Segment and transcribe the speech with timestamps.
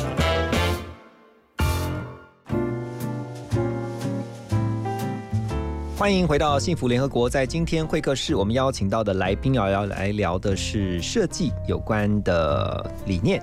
[6.01, 7.29] 欢迎回到幸福联合国。
[7.29, 13.39] 在今天会客室，我们邀请到的来宾要要来聊的是设计有关的理念。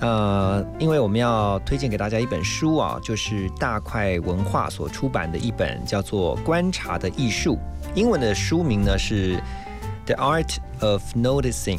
[0.00, 7.56] 呃，因为我们要推荐给大家一本书啊，就是大块文化所出版的一本叫做《观察的艺术》，
[7.94, 9.36] 英文的书名呢是
[10.06, 11.78] 《The Art of Noticing》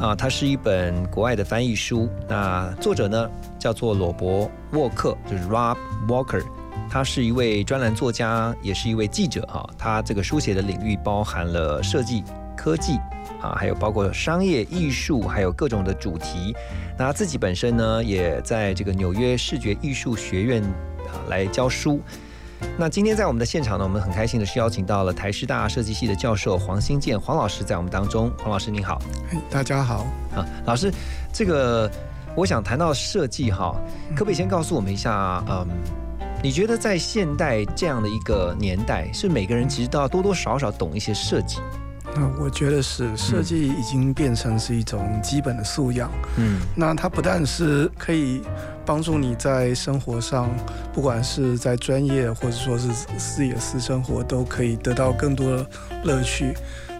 [0.00, 2.08] 啊，它是一本国外的翻译书。
[2.28, 3.28] 那作者呢
[3.58, 6.44] 叫做罗伯沃克，就是 Rob Walker。
[6.90, 9.68] 他是一位专栏作家，也是一位记者哈。
[9.76, 12.24] 他这个书写的领域包含了设计、
[12.56, 12.96] 科技
[13.40, 16.54] 啊，还有包括商业、艺术，还有各种的主题。
[16.96, 22.00] 那他自己本身呢，也在这个纽约视觉艺术学院啊来教书。
[22.76, 28.32] 那今天在我们的现场呢，我们很开心的是邀请到了台师大设计系的教授黄新建黄老师在我们当中。
[28.38, 29.00] 黄老师您好，
[29.48, 30.92] 大家好啊，老师，
[31.32, 31.88] 这个
[32.34, 33.76] 我想谈到设计哈，
[34.16, 35.68] 可不可以先告诉我们一下，嗯？
[36.40, 41.58] 你觉得在现代这样的一个年代，是每个人其实都要多多少少懂一些设计？
[42.14, 46.10] 那我觉得是，设计已经变成是一种基本的素养。
[46.36, 48.40] 嗯，那它不但是可以
[48.86, 50.48] 帮助你在生活上，
[50.92, 55.66] 不管是在专业或者说是私野私生活，都可以得到更多的
[56.04, 56.54] 乐趣。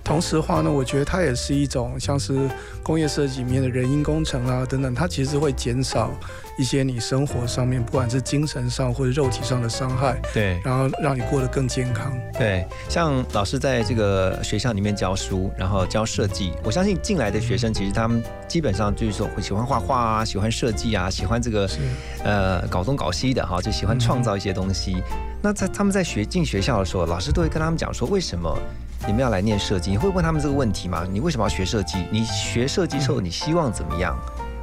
[0.08, 2.48] 同时的话呢，我觉得它也是一种像是
[2.82, 6.10] 工业设计里面的人因工程啊等等，它其实会减少
[6.58, 12.10] 一些你生活上面不管是精神上或者肉体上的伤害，对，然后让你过得更健康。
[12.38, 21.68] 对，像老师在这个学校里面教书，然后教设计，我相信进来的学生其实他们基本上就是说会喜欢画画啊，喜欢设计啊，喜欢这个
[22.24, 24.96] 呃搞东搞西的哈，就喜欢创造一些东西。
[25.40, 28.56] 那在他们在学进学校的时候，老师都会跟他们讲说为什么。
[29.06, 31.06] 你们要来念设计，你会问他们这个问题吗？
[31.08, 32.04] 你为什么要学设计？
[32.10, 34.18] 你学设计之后，你希望怎么样？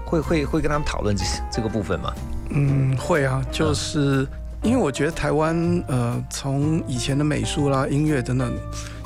[0.06, 2.13] 会会 会跟他们讨论这这个部分吗？
[2.50, 4.28] 嗯，会啊，就是
[4.62, 5.56] 因为我觉得台湾
[5.88, 8.53] 呃，从以前的美术啦、音乐等等，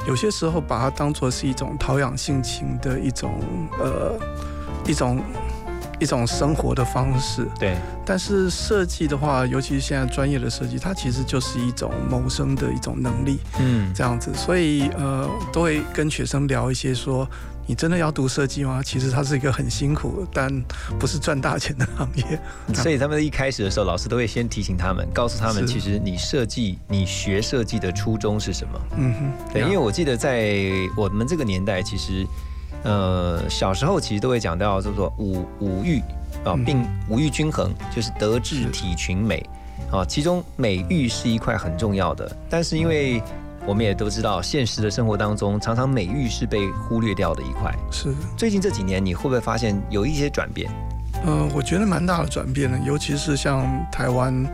[0.08, 3.40] 有些时候把它当做是一种陶养性情的一种
[3.80, 4.20] 呃
[4.88, 5.22] 一种。
[6.00, 7.76] 一种生活的方式，对。
[8.06, 14.32] 但是设计的话，尤其是现在专业的设计，它其实就是一种谋生的一种能力，嗯，这样子。
[14.34, 17.30] 所以呃，都会跟学生聊一些说，
[17.68, 18.82] 你真的要读设计吗？
[18.84, 20.50] 其实它是一个很辛苦，但
[20.98, 22.40] 不是赚大钱的行业。
[22.74, 28.80] 所以他们一开始的时候，老师都会先提醒他们，告诉他们，其实你设计，你学设计的初衷是什么？
[28.98, 29.62] 嗯哼，对。
[29.62, 30.56] 因为我记得在
[30.98, 32.26] 我们这个年代，其实。
[32.84, 36.02] 呃，小时候其实都会讲到叫做五五育
[36.46, 39.44] 啊，并五育均衡，就是德智体群美
[39.92, 40.06] 啊。
[40.06, 43.22] 其中美育是一块很重要的，但是因为
[43.66, 47.74] 我们也都知道，现实的生活当中，常常美育是被忽略掉的一块。
[47.92, 48.14] 是。
[48.38, 50.72] 最近这几年，你会不会发现有一些转变？
[51.26, 54.46] 嗯，我觉得蛮大的转变的，尤其是像台湾。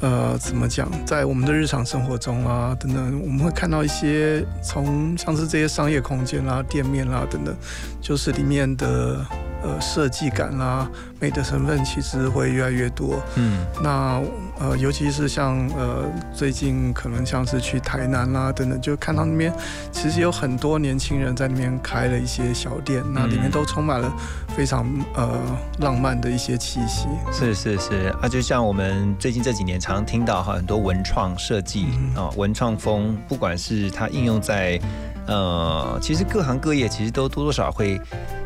[0.00, 0.90] 呃，怎么讲？
[1.06, 7.56] 在我们的日常生活中啊，等等，我们会看到一些从像是这些商业空间啦、店面啦等等，
[8.00, 9.24] 就是里面的
[9.66, 10.88] 呃设计感啦、
[11.18, 13.20] 美的成分其实会越来越多。
[13.34, 14.22] 嗯，那。
[14.58, 19.52] 呃，尤其是像呃，最近可能像是去台南啦等等，就看到那边
[19.92, 24.10] 其实有很多年轻人在那边开了一些小店，那里面都充满了
[24.56, 25.38] 非常呃
[25.80, 27.06] 浪漫的一些气息。
[27.30, 34.80] 是是是，啊，就像我们最近这几年常听到哈，很多文创设计啊，文创风，不管是它应用在
[35.26, 38.00] 呃，其实各行各业其实都多多少少会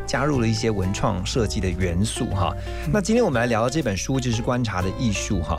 [0.05, 2.53] 加入了一些文创设计的元素哈。
[2.91, 5.57] 那今天我们来聊的这本书就是《观察的艺术》哈。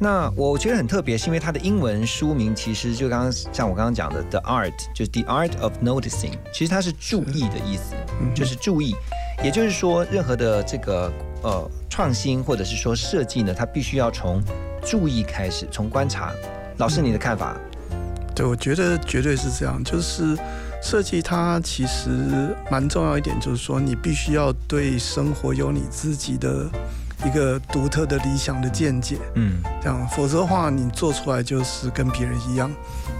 [0.00, 7.94] 那我觉得很特别，是因为它的英文书名其实就刚刚像我刚刚讲的，The Art 就是 The Art of Noticing，其实它是注意的意思，
[8.34, 8.96] 就是注意。
[9.42, 11.12] 也就是说，任何的这个
[11.42, 14.42] 呃创新或者是说设计呢，它必须要从
[14.84, 16.32] 注意开始，从观察。
[16.78, 17.56] 老师，你的看法？
[18.34, 19.82] 对，我觉得绝对是这样。
[19.84, 20.36] 就是
[20.84, 26.68] 设计它其实蛮重要一点，就是说你必须要对生活有你自己的。
[27.24, 32.70] 一个独特的理想的见解，嗯，这样，否则的话，你做出来就是跟别人一样，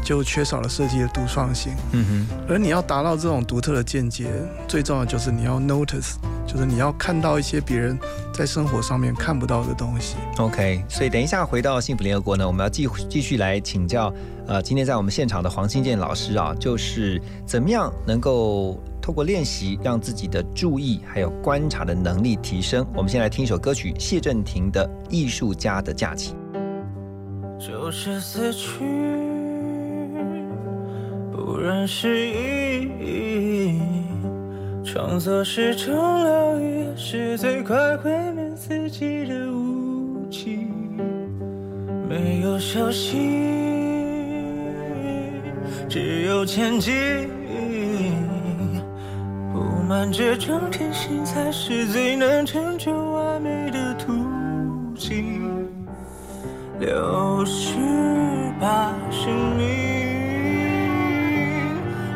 [0.05, 1.73] 就缺少了设计的独创性。
[1.93, 4.27] 嗯哼，而你要达到这种独特的见解，
[4.69, 7.99] 最重要就是你要 notice，就是你要看到一些别人
[8.31, 10.17] 在生活上面看不到的东西。
[10.37, 14.13] OK，所以等一下回到幸福联合国呢，我们要继继续来请教，
[14.47, 22.87] 呃，今天在我们现场的黄新建老师啊，就是怎么样能够透过练习，让自己的注意还有观察的能力提升。
[22.95, 26.35] 我们先来听一首歌曲，谢震廷的《艺术家的假期》。
[27.59, 28.85] 就是死去，
[31.33, 33.81] 不认识意义。
[34.85, 40.67] 创作是种疗愈，是最快毁灭自己的武器。
[42.07, 43.17] 没有休息，
[45.89, 46.93] 只有前进。
[49.53, 54.13] 布满这种天性，才是最能成就完美的途
[54.97, 55.69] 径。
[56.81, 57.77] 流逝
[58.61, 59.65] 吧，生命，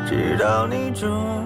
[0.05, 1.38] 直到你终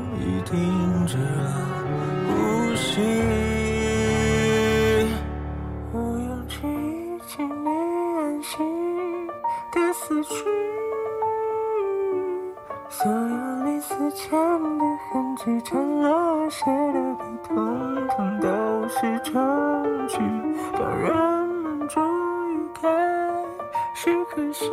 [15.43, 20.17] 痕迹，沾了谁的笔，统统都是证据，
[20.77, 22.01] 让人们终
[22.53, 22.87] 于开
[23.93, 24.69] 始可惜。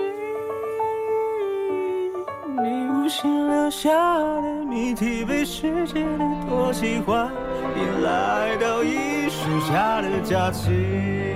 [2.47, 7.29] 你无心留下的谜题，被世界的唾弃换
[7.75, 11.30] 你来到艺术家的假期。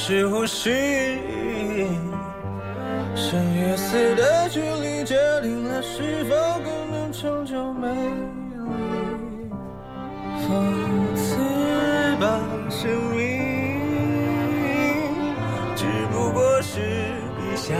[0.00, 0.70] 是呼吸。
[3.16, 6.34] 生与死的距离，决定了是否
[6.64, 8.22] 更能成就美丽。
[10.40, 10.46] 讽
[11.16, 11.36] 刺
[12.20, 12.40] 吧，
[12.70, 13.18] 生命，
[15.74, 16.78] 只不过是
[17.36, 17.74] 笔下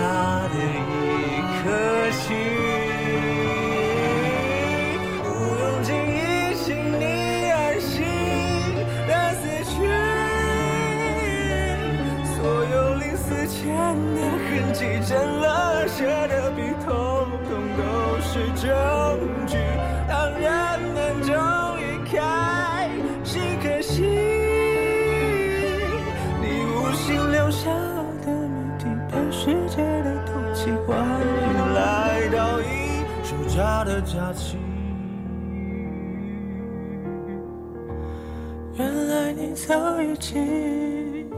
[39.68, 41.28] 早已经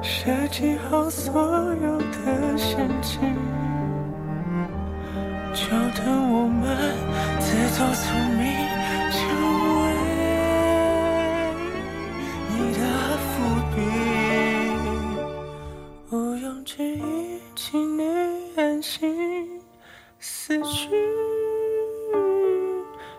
[0.00, 1.42] 设计好所
[1.82, 3.18] 有的陷阱，
[5.52, 5.66] 就
[6.00, 6.62] 等我们
[7.40, 8.06] 自作聪
[8.38, 8.46] 明，
[9.10, 9.18] 成
[9.82, 9.84] 为
[12.48, 12.80] 你的
[13.26, 13.32] 伏
[13.74, 13.76] 笔。
[16.12, 18.04] 毋庸置疑，请你
[18.54, 19.60] 安心
[20.20, 21.31] 死去。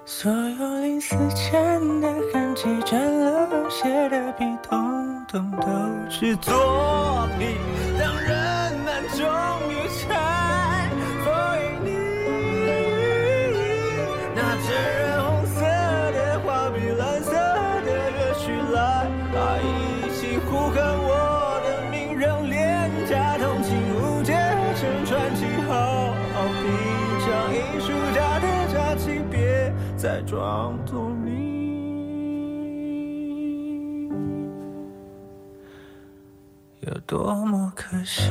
[0.06, 6.54] 所有临死前的痕迹，沾了血的笔，统统都是作
[7.40, 7.56] 品，
[7.98, 9.26] 让人们终
[9.72, 10.43] 于才
[30.44, 31.32] 当作你。
[36.82, 38.30] 有多么可惜。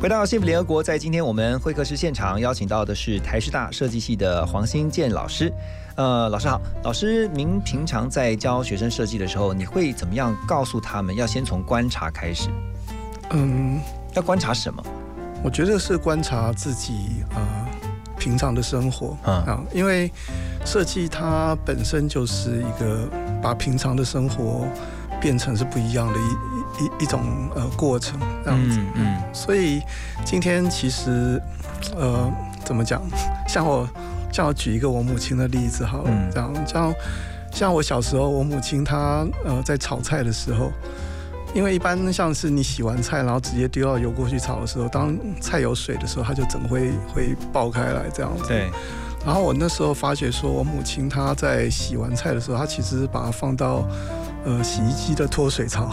[0.00, 5.52] 回到幸福联合国，在今天我们会客室现场邀请到的是台师大设计系的黄新建老师。
[5.94, 12.48] 呃，老师好，老师，您平常在教学生设计的时候，你会怎么样告诉他们要先从观察开始？
[13.32, 13.78] 嗯，
[14.14, 14.82] 要观察什么？
[15.44, 17.68] 我觉得是观察自己呃
[18.18, 20.10] 平常的生活嗯啊，因为
[20.64, 23.06] 设计它本身就是一个
[23.42, 24.66] 把平常的生活
[25.20, 27.20] 变成是不一样的一一一一种
[27.54, 28.78] 呃过程这样子。
[28.78, 29.80] 嗯嗯所以
[30.24, 31.40] 今天其实
[31.96, 32.30] 呃
[32.64, 33.02] 怎么讲，
[33.48, 33.88] 像我
[34.32, 36.94] 像我举一个我母亲的例子好了，嗯这样像
[37.52, 40.70] 像我小时候，我母亲她呃在炒菜的时候，
[41.52, 48.44] 因为一般像是你洗完菜，然后直接丢到油锅去炒的时候，当菜有水的时候，它就整会会爆开来这样子。
[48.46, 48.70] 对，
[49.26, 53.84] 然后我那时候发觉说，我母亲她在洗完菜的时候，她其实把它放到
[54.44, 55.90] 呃洗衣机的脱水槽，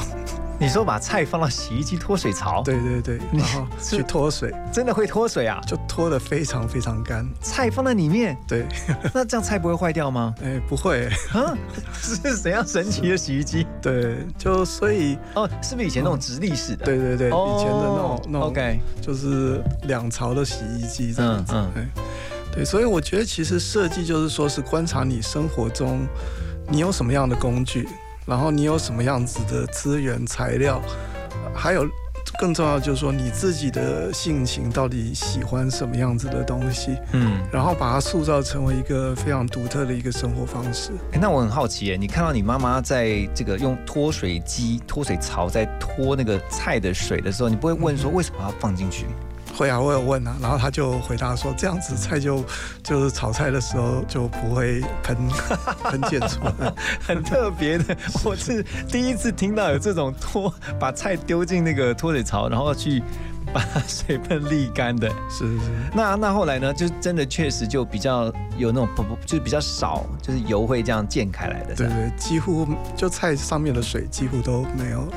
[0.59, 5.61] 你说把菜放到洗衣机脱水槽，对对对，然后去脱水，真的会脱水啊？
[5.67, 7.23] 就脱得非常非常干。
[7.41, 8.65] 菜放在里面，对，
[9.13, 10.33] 那这样菜不会坏掉吗？
[10.43, 11.53] 哎，不会，啊，
[11.93, 13.67] 是怎样神奇的洗衣机？
[13.81, 16.85] 对，就所以，哦，是不是以前那种直立式的？
[16.85, 21.53] 对对对，哦，以前的那种那种 OK，就是两槽的洗衣机这样子。
[21.55, 21.87] 嗯哎，
[22.51, 25.99] 对，所以我觉得其实设计就是说是观察你生活中
[26.67, 27.87] 你有什么样的工具，
[28.27, 30.81] 然后你有什么样子的资源材料，
[31.55, 31.87] 还有
[32.37, 37.39] 更重要就是说你自己的性情到底喜欢什么样子的东西，嗯。
[37.51, 40.91] 然后把它塑造成为一个非常独特的一个生活方式。
[41.13, 49.05] 欸那我很好奇耶，你看到你妈妈在这个用脱水机、脱水槽在脱那个菜的水的时候，你不会问说为什么要放进去？
[49.57, 52.43] 会啊，我有问啊，然后他就回答说，这样子菜就
[52.83, 55.17] 就是炒菜的时候就不会喷
[55.83, 56.71] 喷溅出来。
[57.01, 63.01] 很特别的，我是第一次听到有这种拖把菜丢进那个脱水槽，然后去
[63.87, 65.09] 水分沥干的。
[65.29, 71.75] 是是是，那那后来呢，就真的确实就比较有那种不不，就是比较少，就是油会这样溅开来的。
[71.75, 75.07] 对对，几乎就菜上面的水几乎都没有。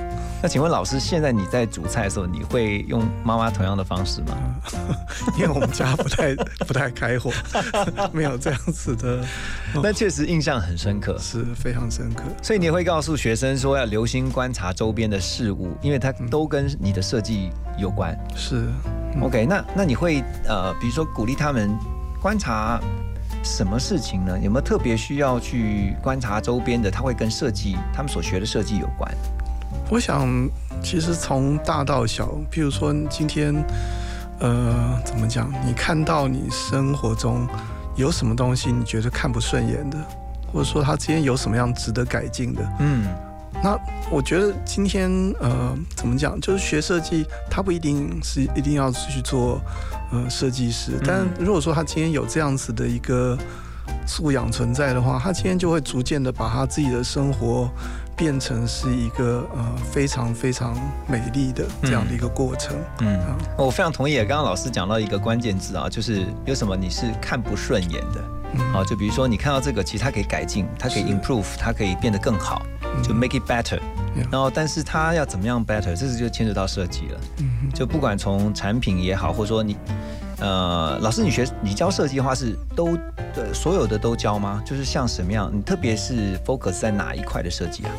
[0.42, 4.36] 那请问老师，现在你在煮菜的时候，你会用妈妈同样的方式吗？
[5.36, 6.34] 因为我们家不太
[6.66, 7.30] 不太开火，
[8.10, 9.22] 没有这样子的，
[9.82, 11.18] 那确实印象很深刻。
[11.18, 12.24] 是非常深刻。
[12.42, 18.16] 所以你会告诉学生说要留心观察周边的事物，因为它都跟你的设计有关。
[18.36, 18.68] 是，
[19.14, 21.76] 嗯 OK，那那你会呃，比如说鼓励他们
[22.22, 22.78] 观察
[23.42, 24.38] 什么事情呢？
[24.38, 26.90] 有没有特别需要去观察周边的？
[26.90, 29.10] 他会跟设计他们所学的设计有关。
[29.90, 30.28] 我想
[30.82, 33.52] 其实从大到小，譬如说今天，
[34.38, 35.50] 呃，怎么讲？
[35.66, 37.48] 你看到你生活中
[37.96, 39.98] 有什么东西你觉得看不顺眼的，
[40.52, 42.62] 或者说他今天有什么样值得改进的？
[42.78, 43.06] 嗯
[43.62, 43.78] 那
[44.10, 46.40] 我觉得今天呃，怎么讲？
[46.40, 49.60] 就是学设计，他不一定是一定要去做
[50.10, 53.36] 呃设计师，但如果说他今天有这样子的一个
[54.06, 57.70] 素养存在的话，他今天就会逐渐的把他自己的生活
[58.16, 60.74] 变成是一个呃非常非常
[61.06, 62.74] 美丽的这样的一个过程。
[63.00, 64.16] 嗯啊，我非常同意。
[64.18, 68.39] 刚刚老师讲到一个关键字啊，就是有什么你是看不顺眼的。
[68.54, 72.62] 嗯好，就比如说你看到这个，其实它可以改进，它可以 improve，它可以变得更好，
[73.02, 73.78] 就 make it better。
[74.30, 77.20] 然后，但是它要怎么样 better，这是就牵扯到设计了。
[77.38, 79.76] 嗯就不管从产品也好，或者说你，
[80.40, 82.96] 呃，老师你学你教设计的话是都
[83.36, 84.60] 呃所有的都教吗？
[84.66, 85.48] 就是像什么样？
[85.54, 87.90] 你特别是 focus 在哪一块的设计啊？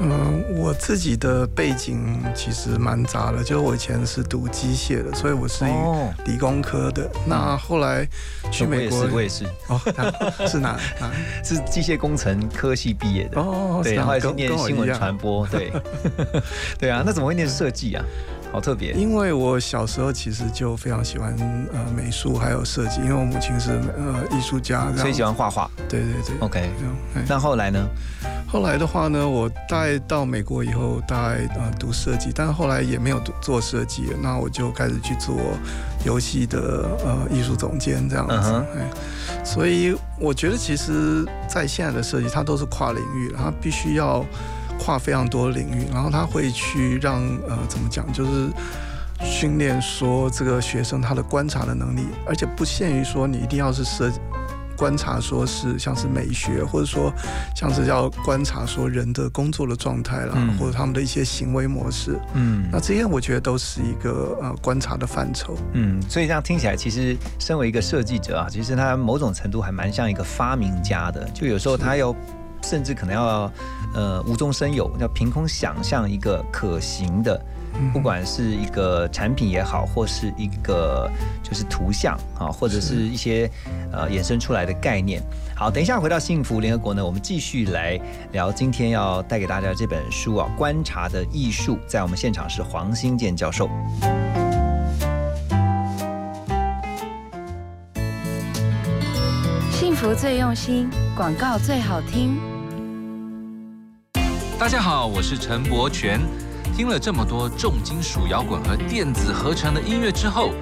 [0.00, 7.08] 嗯，我自己的背景其实蛮杂的，就是我以前是读机械的，所以我是哦，理工科的。
[7.26, 8.06] 那后来
[8.50, 11.10] 去美国我也是，我也是，哦，哪是哪哪？
[11.44, 13.40] 是机械工程科系毕业的。
[13.40, 15.72] 哦，对，然后也是跟念新闻传播，对，
[16.78, 18.04] 对啊，那怎么会念设计啊？
[18.54, 21.34] 好特别，因为我小时候其实就非常喜欢
[21.72, 25.68] 呃美术还有设计，因为我母亲是呃艺术家，所以喜欢画画。
[25.88, 26.38] 对对对。
[26.38, 27.84] OK，这样哎那后来呢？
[28.46, 35.34] 后来的话呢，我大概到美国以后，大概呃读设计，但后来也没有读做设计，那我就开始去做
[36.06, 38.34] 游戏的呃艺术总监这样子。
[38.36, 44.24] 嗯哼哎，所以我觉得其实，在现在的设计，它都是跨领域，它必须要
[44.78, 48.50] 跨非常多领域，然后他会去让呃怎么讲，就是。
[49.22, 54.12] 训练说这个学生他的观察的能力，而且不限于说你一定要是设
[54.76, 57.10] 观察，说是像是美学，或者说
[57.54, 62.20] 像是要观察说人的工作的状态啦，嗯或者他们的一些行为模式。
[62.34, 65.56] 嗯那这些我觉得都是一个呃观察的范畴。
[65.72, 71.24] 嗯，所以这样听起来，其实身为一个设计者啊，其实他某种程度还蛮像一个发明家的。
[71.32, 72.14] 就有时候他要，
[72.62, 73.50] 甚至可能要
[73.94, 77.40] 呃无中生有，要凭空想象一个可行的。
[77.92, 81.10] 不管是一个产品也好，或是一个
[81.42, 83.50] 就是图像啊，或者是一些
[83.90, 85.20] 呃衍生出来的概念。
[85.56, 91.74] 好，等一下回到幸福联合国呢，我们继续来聊今天要带给大家这本书啊，《观察的艺术》。
[91.88, 93.68] 在我们现场是黄新建教授。
[99.72, 102.53] 幸福最用心，广告最好听。
[104.64, 106.18] 大家好，我是陈柏权。
[106.74, 110.52] 听了这么多重金属摇滚和电子合成的音乐之后，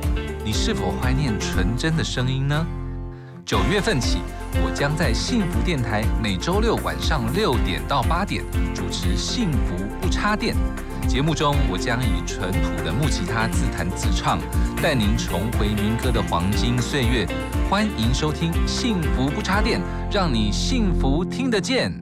[0.44, 2.66] 你是否怀念纯真的声音呢？
[3.44, 4.18] 九月份起，
[4.54, 8.42] 我将在幸福电台每周六晚上六点到八点
[8.74, 10.56] 主持《幸福不插电》
[11.06, 14.40] 节目中，我将以淳朴的木吉他自弹自唱，
[14.82, 17.24] 带您重回民歌的黄金岁月。
[17.70, 19.80] 欢迎收听《幸福不插电》，
[20.12, 22.01] 让你幸福听得见。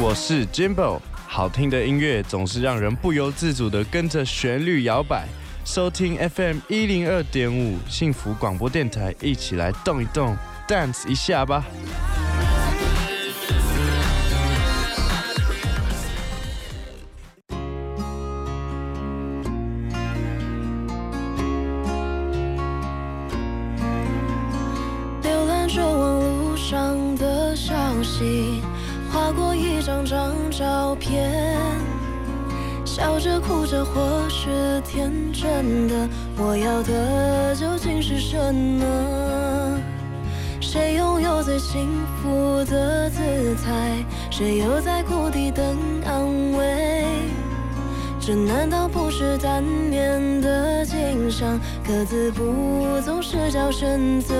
[0.00, 5.28] 我是 Jimbo，好听的音乐总是让人不由自主的跟着旋律摇摆。
[5.64, 11.64] 收听 FM 一零二点五幸福广播电台，一起来动一动，dance 一下吧。
[29.88, 31.32] 张张照片，
[32.84, 39.80] 笑着哭着或是天真的，我要的究竟是什么？
[40.60, 41.88] 谁拥有最幸
[42.20, 43.22] 福的姿
[43.64, 44.04] 态？
[44.30, 45.64] 谁又在谷底等
[46.04, 47.06] 安慰？
[48.20, 51.58] 这难道不是单面的景象？
[51.82, 54.34] 各自不总是叫选择。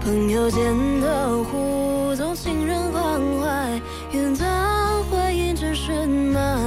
[0.00, 0.64] 朋友间
[1.00, 1.83] 的互
[2.16, 3.80] 动，情人关怀，
[4.12, 6.58] 云淡回应只是吗？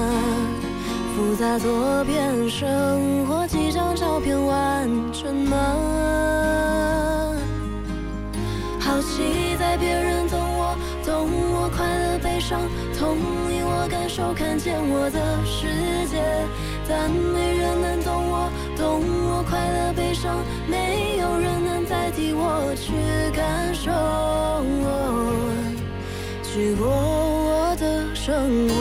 [1.15, 5.55] 复杂多变生活，几张照片完整吗？
[8.79, 12.61] 好奇在别人懂我，懂我快乐悲伤，
[12.97, 13.17] 同
[13.49, 15.67] 意我感受，看见我的世
[16.07, 16.21] 界，
[16.87, 22.93] 但没人能懂我，懂我快乐悲伤，没有人能代替我去
[23.35, 23.91] 感受，
[26.57, 28.73] 去过我的生活。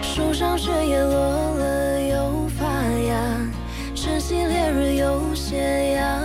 [0.00, 2.64] 树上雪也落了又发
[3.06, 3.20] 芽，
[3.94, 6.22] 晨曦烈日又斜阳。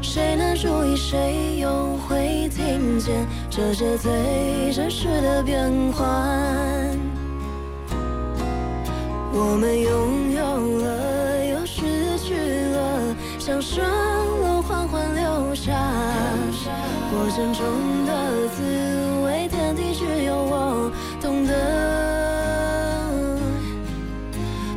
[0.00, 4.10] 谁能注意，谁又会听见这些最
[4.72, 6.08] 真实的变幻？
[9.30, 15.70] 我们拥有了，又失去了，像生了缓缓流下。
[17.10, 17.62] 过程中
[18.06, 18.62] 的滋
[19.22, 21.52] 味，天地只有我懂得。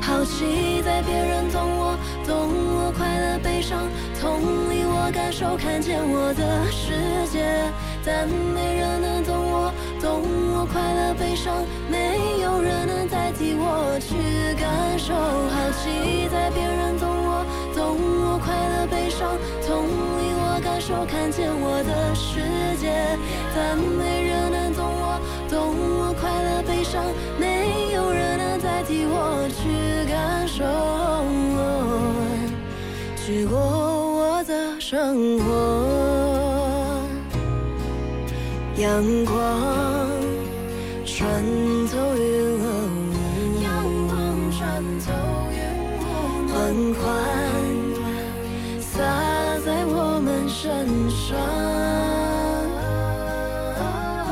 [0.02, 3.88] 好奇在别人懂我，懂我快乐悲伤，
[4.20, 6.92] 同理我感受，看见我的世
[7.32, 7.40] 界，
[8.06, 10.22] 但没人能懂我，懂
[10.54, 14.14] 我快乐悲伤，没有人能代替我去
[14.62, 15.16] 感受。
[15.16, 23.18] 好奇在别人懂我，懂我快乐悲伤，同理我感受，看见我的世界，
[23.56, 27.04] 但没人能懂我，懂我快乐悲伤，
[27.40, 30.64] 没有人能代替我去感受，
[33.26, 36.25] 去过我的生活。
[38.78, 39.36] 阳光
[41.06, 41.42] 穿
[41.88, 42.64] 透云雾，
[43.64, 43.72] 阳
[44.10, 44.16] 光
[44.52, 45.14] 穿透
[45.50, 45.58] 云
[46.02, 46.04] 雾，
[46.52, 46.54] 缓
[47.00, 47.04] 缓
[48.82, 48.92] 洒
[49.66, 51.38] 在我们身上。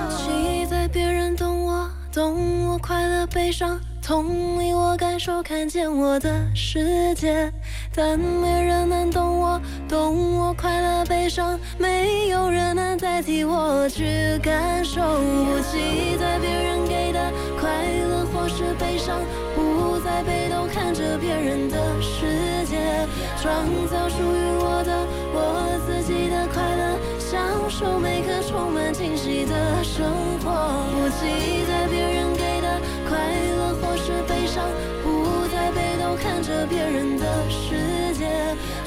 [0.10, 7.50] 期待别人懂我，懂我快乐悲伤，同理我感受，看见我的世界，
[7.96, 9.62] 但没人能懂我，
[9.94, 15.00] 懂我快乐悲伤，没有人能代替我去感受。
[15.46, 17.20] 不期待别人给的
[17.62, 17.70] 快
[18.10, 19.22] 乐或是悲伤，
[19.54, 23.06] 不再被动看着别人的世界，
[23.40, 23.54] 创
[23.86, 30.10] 造属于我的我自己的快乐，享受每个充满惊喜的生
[30.42, 30.90] 活。
[30.90, 34.66] 不期待别人给的快乐或是悲伤，
[35.04, 38.26] 不再被动看着别人的世界，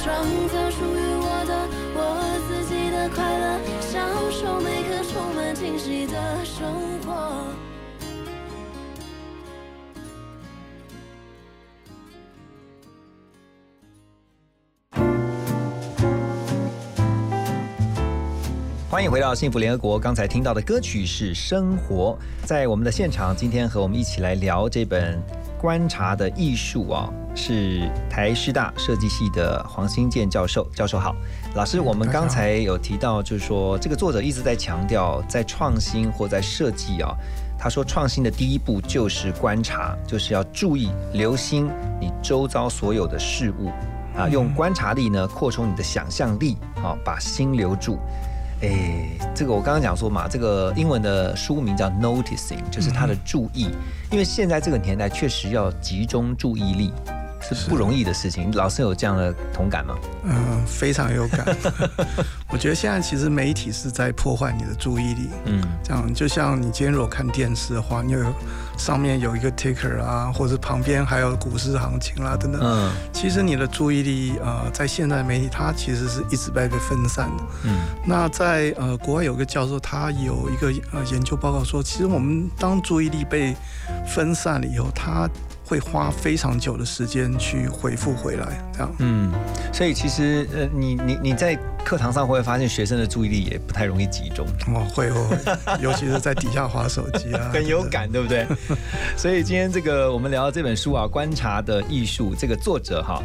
[0.06, 1.98] 创造属于我的我
[2.46, 6.64] 自己的快乐享受每刻充满惊喜的生
[7.00, 7.66] 活。
[18.88, 22.16] 欢迎回到幸福联合国刚才听到的歌曲是生活。
[22.44, 25.20] 在我们的现场今天和我们一起来聊这本
[25.60, 30.66] 观察的艺术》啊，是台师大设计系的黄新建教授。
[30.74, 31.14] 教授好，
[31.54, 37.14] 老师，我们刚才有提到，就是说这个作者一直在强调，在创新或在设计啊，
[37.58, 41.68] 他说创新的第一步就是观察，就是要注意、留心
[42.00, 43.70] 你周遭所有的事物
[44.16, 47.98] 啊，用观察力呢扩充你的想象力，好，把心留住。
[48.62, 53.68] 哎，这个我刚刚讲说嘛，这个英文的书名叫 noticing，就是他的注意，
[54.10, 56.90] 因为现在这个年代确实要集中注意力
[57.54, 58.50] 是不容易的事情。
[58.52, 59.94] 老师有这样的同感吗？
[60.24, 61.46] 嗯，非常有感。
[62.50, 65.30] 我觉得现在其实媒体是在破坏你的注意力。
[65.44, 68.20] 嗯，这样就像你今天如果看电视的话，你有
[68.76, 72.60] 上面有一个 ticker 啊，或者旁边还有股市行情啦等等。
[72.62, 77.44] 嗯，其实你的注意力呃，在现在媒体它其实是一直在被分散的。
[77.64, 83.54] 嗯，那在呃国外有个教授，他有一个呃研究报告说，其实我们当注意力被
[84.06, 85.28] 分散了以后，他
[85.66, 88.94] 会花非常久的时间去回复回来，这样。
[89.00, 89.32] 嗯，
[89.72, 94.46] 所以其实呃，你你你在课堂上会发现学生的注意力也不太容易集中。
[94.68, 98.46] 哦，会哦，尤其是在底下划手机啊， 很有感，对不对？
[99.16, 103.20] 所以今天这个我们聊这本书啊，《观察的艺术》，这个作者哈，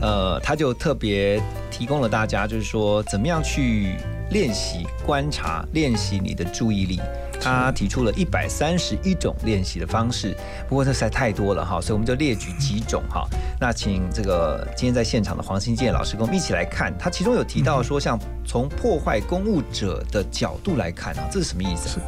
[0.00, 3.96] 呃，他就特别提供了大家，就是说怎么样去
[4.30, 7.00] 练习观察，练习你的注意力。
[7.42, 10.36] 他提出了一百三十一种练习的方式，
[10.68, 13.26] 不过这实在太多了哈，所以我们就列举几种哈。
[13.58, 21.88] 那请这个今天在现场的黄新建老师跟我们一起来看，他其中有提到说，像从破坏公务者的角度来看啊，这是什么意思？
[21.88, 21.98] 是，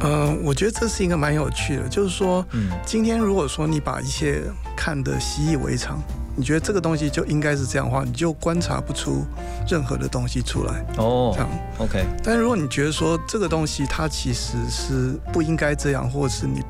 [0.00, 4.40] 呃，我觉得这是一个蛮有趣的，就是说，嗯，今天如果说你把一些
[4.74, 6.00] 看得习以为常。
[6.36, 9.24] 你觉得这个东西就应该是这样的话，你就观察不出
[9.66, 11.32] 任何的东西出来哦。
[11.34, 12.04] 这样，OK。
[12.22, 16.62] 但如果你觉得说这个东西它其实是不应该这样，或者是你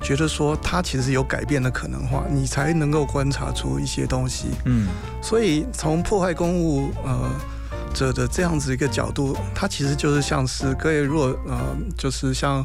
[0.00, 4.50] 觉得说它其实有改变的可能话，你才能够观察出一些东西。
[4.66, 4.86] 嗯。
[5.20, 7.28] 所以从破坏公务呃
[7.92, 12.64] 者的这样子一个角度，它其实就是像是各位若呃，就是像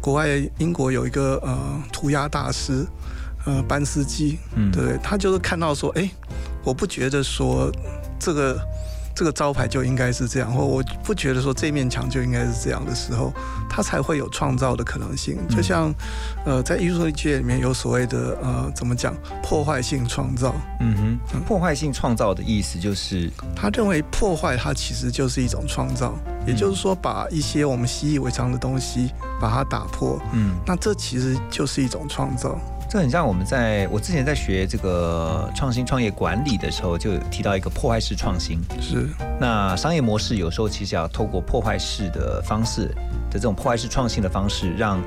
[0.00, 0.26] 国外
[0.58, 2.84] 英国有一个呃涂鸦大师。
[3.44, 6.08] 呃，班司机，嗯，对，他就是看到说，哎，
[6.62, 7.70] 我不觉得说
[8.18, 8.60] 这个
[9.14, 13.32] 这个招牌就应该是这样，或我不觉得说这面墙就应该是这样的时候，
[13.68, 15.36] 他才会有创造的可能性。
[15.48, 15.92] 就像，
[16.46, 20.54] 呃，在艺术界里面有所谓的呃，怎么讲，破坏性创造。
[20.80, 26.14] 嗯哼，破坏性创造的意思就是，他认为破坏它其实就是一种创造，
[26.46, 30.18] 也就是说，把一些我们习以为常的东西把它打破。
[30.32, 32.58] 嗯，那这其实就是一种创造。
[32.92, 38.60] 这很像我们在我之前在学这个创新创业管理的时候，就有提到一个破坏式创新。
[38.82, 39.08] 是，
[39.40, 42.88] 那商业模式有时候其实要透过破坏式的方式
[43.30, 45.02] 的这种破坏式创新的方式，让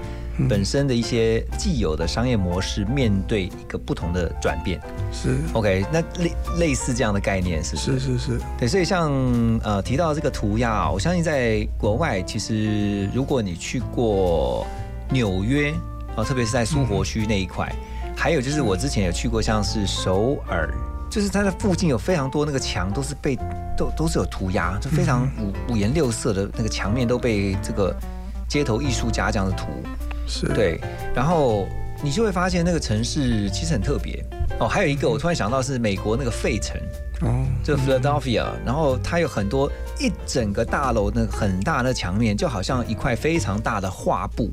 [0.49, 4.81] 本身的一些既有的商业模式面对一个不同的转变。
[5.11, 9.11] 是，OK，那类类似这样的概念是是是是，对，所以像
[9.63, 14.65] 呃提到这个涂鸦啊，我相信在国外其实如果你去过
[15.11, 15.71] 纽约。
[16.15, 17.71] 哦，特别是在苏活区那一块，
[18.15, 20.69] 还有就是我之前有去过，像是首尔，
[21.09, 23.37] 就是它的附近有非常多那个墙都是被
[23.77, 27.95] 都都是有涂鸦，就非常五五颜六色的那个墙面都被这个
[28.47, 29.65] 街头艺术家这样的涂，
[30.27, 30.79] 是对，
[31.13, 31.67] 然后
[32.03, 34.23] 你就会发现那个城市其实很特别
[34.59, 34.67] 哦。
[34.67, 36.79] 还有一个我突然想到是美国那个费城。
[37.21, 44.51] 哦，就 Philadelphia，然后它有很多一整个大楼那个很大的墙面，就好像一块非常大的画布。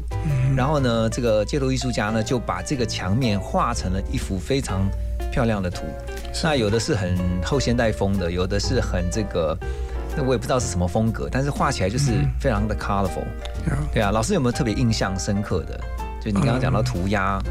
[0.56, 4.88] 然后呢，这个街头艺术家呢就把这个墙面画成了一幅非常
[5.32, 5.82] 漂亮的图。
[6.42, 9.58] 那有的是很后现代风的，有的是很这个，
[10.16, 13.26] 那我也不知道是什么风格，但是画起来就是非常的 colorful。
[13.92, 15.80] 对啊，老师有没有特别印象深刻的？
[16.20, 17.42] 就你刚刚讲到涂鸦。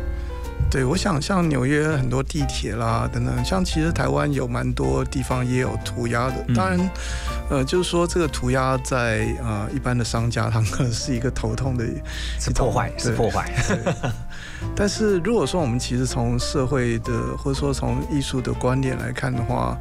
[0.71, 6.45] 对，我想像纽约很多地铁啦等等，像其实台湾有蛮多地方也有涂鸦的。
[6.55, 6.89] 当然，
[7.49, 11.85] 呃，就是说这个涂鸦在呃一般的商家，他们是一个头痛的，
[12.39, 13.51] 是破坏，是破坏。
[14.75, 19.77] 但是如果说我们其实从社会的或者说从艺术的观点来看的话，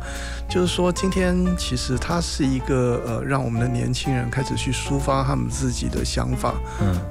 [0.49, 6.55] 就是说今天其实它是一个呃让我们的年轻人开始去抒发他们自己的想法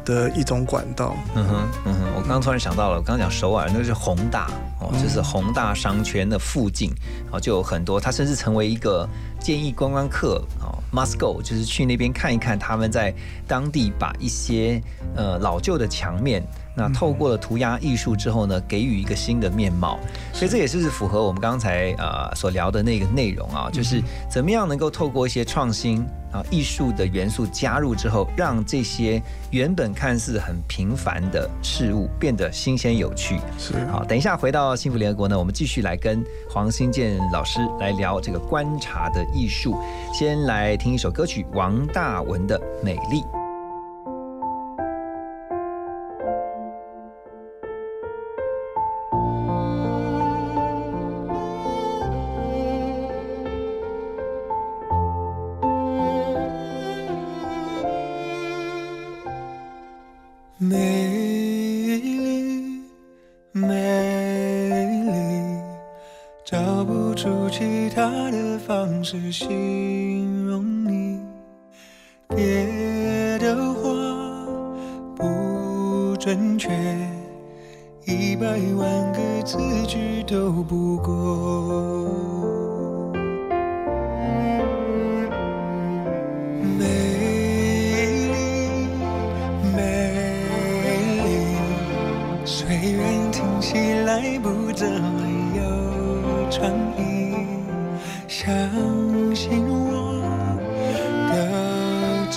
[0.03, 1.15] 的一种管道。
[1.35, 3.67] 嗯哼，嗯哼，我刚刚突然想到了，我刚刚讲首尔。
[3.71, 6.91] 那是宏大哦，就是宏大商圈的附近，
[7.23, 9.07] 然后就有很多，它甚至成为一个
[9.39, 13.13] 建议观光客哦，must go，就是去那边看一看他们在
[13.47, 14.81] 当地把一些
[15.15, 16.43] 呃老旧的墙面
[16.75, 19.99] 那透过了涂鸦艺术之后呢，给予一个新的面貌，
[20.31, 33.39] 所以这也是符合我们刚才呃所聊的那个内容啊，就是怎么样能够透过一些创新啊艺术的元素加入之后，让这些原本看似很平凡的事物变得新鲜有趣。
[33.57, 39.75] 是好，等一下回到幸福联合国呢，我们继续来跟黄新建老师来聊这个观察的艺术。
[40.13, 43.21] 先来听一首歌曲，王大文的《美丽》。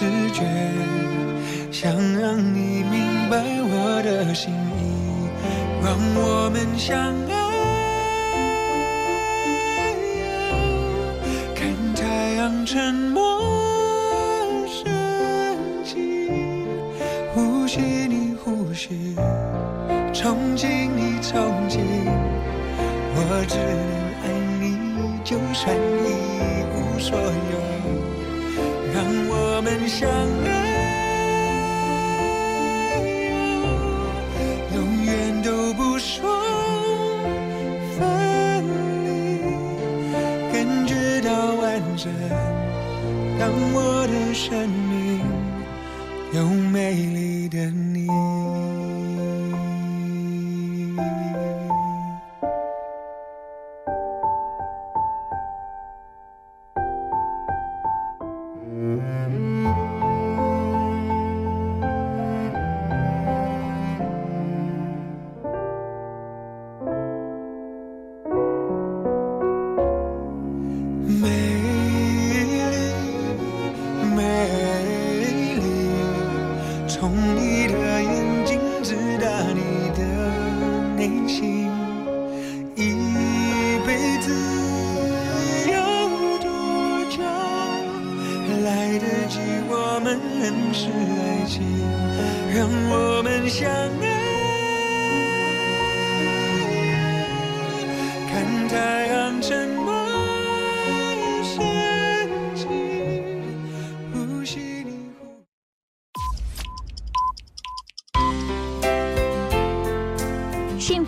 [0.03, 0.43] 直觉，
[1.71, 5.31] 想让你明白我的心意，
[5.81, 6.99] 让我们相
[7.31, 7.33] 爱。
[11.55, 12.03] 看太
[12.35, 13.22] 阳沉没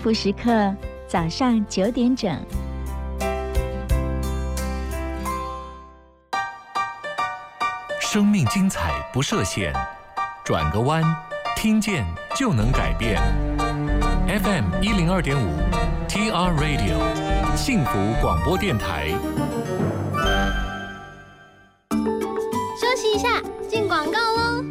[0.05, 0.71] 福时刻，
[1.07, 2.31] 早上九点整。
[7.99, 9.73] 生命精彩不设限，
[10.43, 11.03] 转个弯，
[11.55, 13.19] 听见就能改变。
[14.27, 15.49] FM 一零二点五
[16.07, 19.07] ，TR Radio，幸福广播电台。
[22.79, 24.63] 休息一下，进广告喽。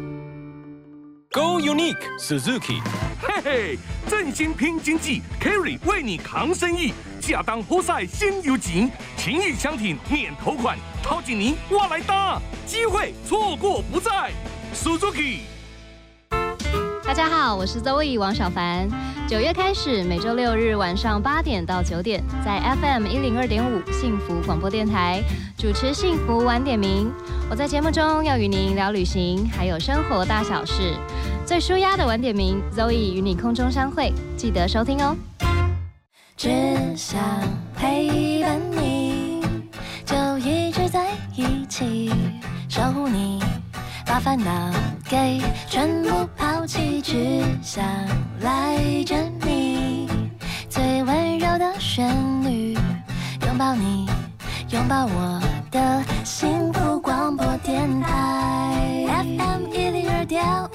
[1.33, 2.81] Go Unique Suzuki，
[3.27, 14.31] 嘿嘿，振兴拼经济，Kerry 为你扛生意，下当活塞先有情，情谊相挺免头款，掏紧您我来搭，机会错过不再
[14.75, 15.39] ，Suzuki。
[17.03, 18.87] 大家好，我是周易王小凡。
[19.27, 25.23] 九月开始，每周六日晚上八点到九点，在 FM 一零二点五幸福广播电台
[25.57, 27.11] 主持幸福晚点名。
[27.49, 30.93] 我在节目中要与您聊旅行，还有生活大小事。
[31.45, 35.15] 最舒压的晚点名，Zoe 与你空中相会，记得收听哦。
[36.35, 36.49] 只
[36.97, 37.21] 想
[37.75, 39.41] 陪伴你，
[40.03, 42.11] 就一直在一起，
[42.67, 43.39] 守护你，
[44.07, 44.73] 把烦恼
[45.07, 47.85] 给全部抛弃，只想
[48.41, 50.09] 赖着你，
[50.67, 52.11] 最温柔的旋
[52.43, 52.73] 律，
[53.45, 54.09] 拥抱你，
[54.71, 60.74] 拥抱我的幸福广播电台 FM 一零二点五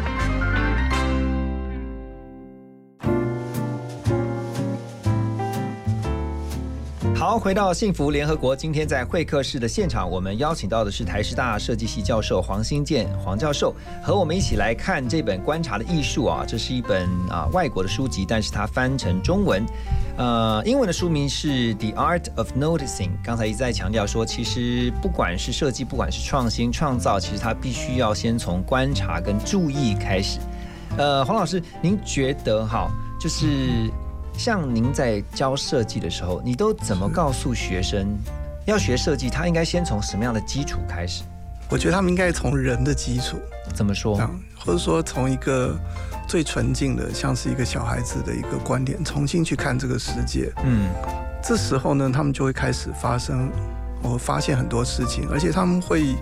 [7.31, 8.53] 好，回到幸福联合国。
[8.53, 16.43] 今天在会客室的现场，我们邀请到的是台师大设计系教授黄新建黄教授，和我们一起来看这本《观察的艺术》啊。
[16.45, 19.65] 这是一本啊外国的书籍，但是它翻成中文，
[20.17, 23.07] 呃，英文的书名是《The Art of Noticing》。
[23.23, 30.37] 刚才一再强调说，其实不管是设计，不管是创新创造，其实它必须要先从观察跟注意开始。
[30.97, 33.89] 呃，黄老师，您觉得哈，就是。
[34.41, 38.07] 像您在教设计的时候，你都怎么告诉学生
[38.65, 39.29] 要学设计？
[39.29, 41.21] 他应该先从什么样的基础开始？
[41.69, 43.37] 我觉得他们应该从人的基础
[43.71, 44.19] 怎么说？
[44.57, 45.77] 或者说从一个
[46.27, 50.51] 最纯净的，像是一个小孩子的一个观点，重新去看这个世界。
[50.63, 50.89] 嗯，
[51.43, 53.47] 这时候呢，他们就会开始发生，
[54.01, 56.15] 我发现很多事情，而且他们会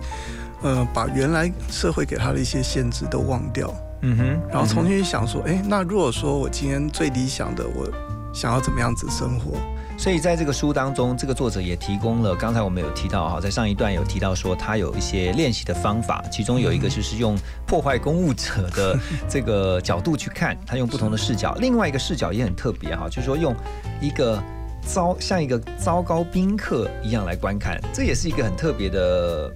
[0.60, 3.74] 呃把原来社会给他的一些限制都忘掉。
[4.02, 7.86] 嗯哼，然后重新去想说，哎，那如果说我今天最理想的，我
[8.32, 9.58] 想要怎么样子生活？
[9.98, 23.54] 所以在这个书当中，这个作者也提供了，刚才我们有提到哈，在上一段有提到说，他有一些练习的方法，其中有一个就是用破坏公务者的 这个角度去看，他用不同的视角，另外一个视角也很特别哈，就是说用
[24.00, 24.42] 一个
[24.86, 29.52] 糟像一个糟糕宾客一样来观看，这也是一个很特别的。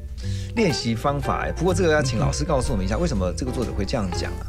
[0.57, 4.47] 练习方法哎，不过这个要请老师告诉我们一下，为什么这个作者会这样讲啊？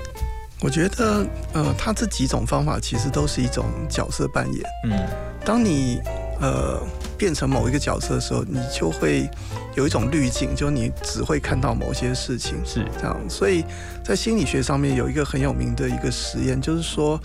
[0.62, 4.64] 我觉得，呃，他这几种方法其实都是一种角色扮演。
[4.86, 5.00] 嗯，
[5.46, 6.02] 当你
[6.42, 6.80] 呃
[7.18, 9.30] 变成某一个角色的时候，你就会
[9.76, 13.18] 有一种滤镜，就你只会看到某些事情是这样。
[13.30, 13.64] 所以
[14.04, 17.20] 在心理学上面有一个很有名的一个实验，就是说，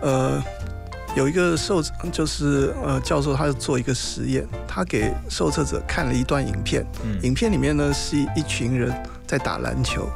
[0.00, 0.42] 呃。
[1.14, 6.86] 有一个受就是呃教授，他做一个实验，他给受测者看了一段影片，
[7.20, 8.90] 影片里面呢是一群人
[9.26, 10.08] 在打篮球，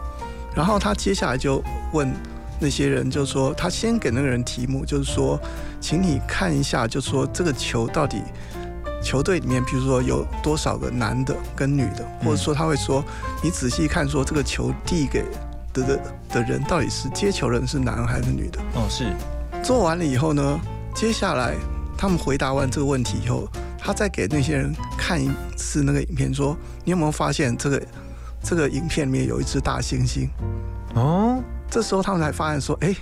[0.55, 2.11] 然后他接下来就问
[2.59, 5.39] 那些人，就说他先给那个人题目，就是说，
[5.81, 8.23] 请你看一下，就说这个球到底
[9.03, 13.05] 球队里面，比如说有多少个男的跟女的，或者说他会说，
[13.43, 15.25] 你仔细看，说这个球递给
[15.73, 18.59] 的的的人到底是接球人是男还是女的？
[18.75, 19.13] 哦，是。
[19.63, 20.61] 做完了以后呢？
[20.95, 21.55] 接下来，
[21.99, 23.47] 他们回答完这个问题以后，
[23.79, 27.83] 他再给那些人看一次那个影片，说：“你有没有发现这个
[28.43, 30.29] 这个影片里面有一只大猩猩？”
[30.95, 32.95] 哦，这时候他们才发现说：“哎，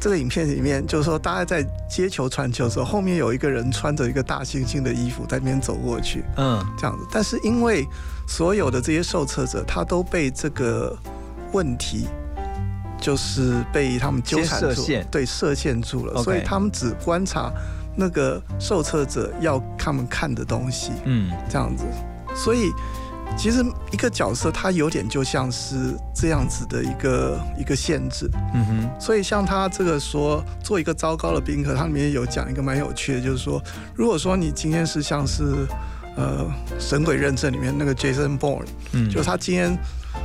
[0.00, 7.06] 这个影片里面就是说，大家在接球传球的时候，后面有一个人穿着一个大猩猩的衣服在那边走过去。”嗯，这样子。
[7.10, 7.86] 但是因为
[8.26, 10.96] 所有的这些受测者，他都被这个
[11.52, 12.06] 问题。
[12.98, 17.52] 就是被他们纠缠住，对，射线住了，所以他们只观察
[17.94, 21.84] 那个受测者要他们看的东西，嗯，这样子。
[22.34, 22.70] 所以
[23.36, 29.00] 其实一个角色，他有点就像是这样子的一个一个限制，嗯哼。
[29.00, 33.62] 所以像他这个说做一个糟糕的宾客，他里面有讲一个蛮有趣的，就是说，
[33.94, 35.66] 如果说你今天是像是
[36.16, 36.46] 呃
[36.78, 39.76] 神鬼认证里面那个 Jason Bourne，嗯，就他今天。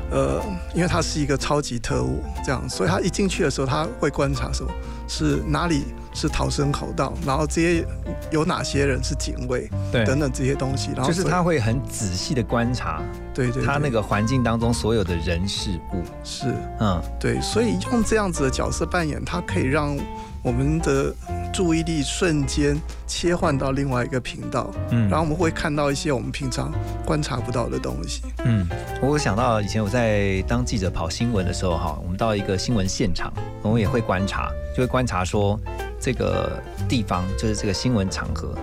[0.10, 0.42] 呃，
[0.74, 4.70] 因为他是一个超级特务，这样，所以他一进去的时候，他会观察什么，
[5.08, 7.86] 是哪里是逃生口道，然后这些
[8.32, 13.02] 有哪些人是警卫，对，等等这些东西，然后就是他会很仔细的观察，
[13.34, 19.97] 对对，他那个环境当中所有的人事物，是，嗯，对，所以用这样子的角色扮演，他可以让。
[20.43, 21.13] 我们的
[21.54, 26.74] 注意力瞬间切换到另外一个频道，嗯，然后我们会看到一些我们平常
[27.06, 28.24] 观察不到的东西。
[28.43, 28.67] 嗯，
[29.04, 35.60] 我想到以前我在当记者跑新闻的时候，哈，我们到一个新闻现场，我们也会观察，就会观察说
[36.02, 38.54] 这个地方就是这个新闻场合、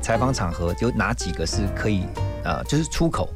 [0.00, 2.04] 采访场合有哪几个是可以，
[2.44, 3.28] 呃，就是出口。